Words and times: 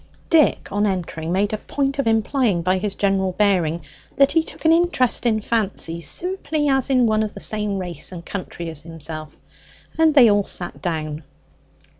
Dick 0.31 0.69
on 0.71 0.87
entering 0.87 1.31
made 1.31 1.53
a 1.53 1.59
point 1.59 1.99
of 1.99 2.07
implying 2.07 2.63
by 2.63 2.79
his 2.79 2.95
general 2.95 3.33
bearing 3.33 3.81
that 4.15 4.31
he 4.31 4.43
took 4.43 4.65
an 4.65 4.73
interest 4.73 5.27
in 5.27 5.41
Fancy 5.41 6.01
simply 6.01 6.67
as 6.67 6.89
in 6.89 7.05
one 7.05 7.21
of 7.21 7.35
the 7.35 7.39
same 7.39 7.77
race 7.77 8.11
and 8.11 8.25
country 8.25 8.67
as 8.71 8.81
himself; 8.81 9.37
and 9.99 10.15
they 10.15 10.27
all 10.27 10.47
sat 10.47 10.81
down. 10.81 11.21